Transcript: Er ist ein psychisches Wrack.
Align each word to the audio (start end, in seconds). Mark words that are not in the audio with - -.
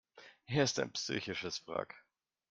Er 0.47 0.63
ist 0.63 0.79
ein 0.79 0.91
psychisches 0.93 1.67
Wrack. 1.67 1.93